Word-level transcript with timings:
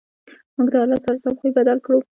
موږ 0.55 0.67
د 0.71 0.75
حالت 0.81 0.99
سره 1.05 1.17
سم 1.23 1.33
خوی 1.39 1.51
بدل 1.57 1.77
کړو. 1.85 1.99